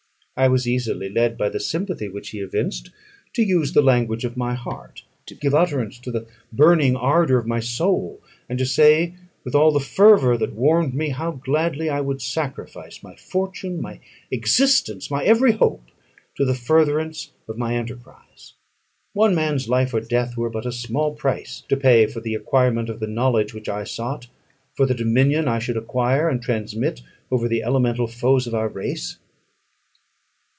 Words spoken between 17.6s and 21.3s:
enterprise. One man's life or death were but a small